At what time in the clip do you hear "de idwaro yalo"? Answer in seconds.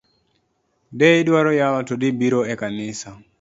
0.97-1.79